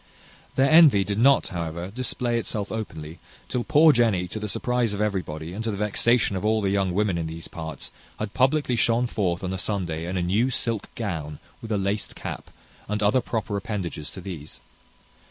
[0.55, 4.99] Their envy did not, however, display itself openly, till poor Jenny, to the surprize of
[4.99, 8.75] everybody, and to the vexation of all the young women in these parts, had publickly
[8.75, 12.49] shone forth on a Sunday in a new silk gown, with a laced cap,
[12.87, 14.59] and other proper appendages to these.